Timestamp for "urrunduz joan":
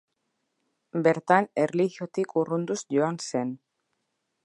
2.43-3.25